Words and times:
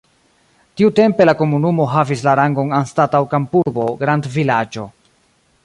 Tiutempe 0.79 1.27
la 1.29 1.35
komunumo 1.41 1.85
havis 1.91 2.23
la 2.29 2.33
rangon 2.39 2.73
anstataŭ 2.79 3.21
kampurbo 3.35 3.85
grandvilaĝo. 4.01 4.87